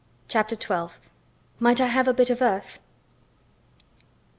[0.27, 0.95] CHAPTER XII.
[1.59, 2.79] "MIGHT I HAVE A BIT OF EARTH?"